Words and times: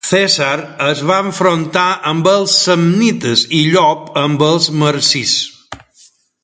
Cèsar 0.09 0.53
es 0.85 1.03
va 1.09 1.17
enfrontar 1.25 1.85
amb 2.13 2.31
els 2.33 2.57
samnites 2.69 3.45
i 3.59 3.61
Llop 3.75 4.11
amb 4.25 4.47
els 4.51 4.71
marsis. 4.85 5.37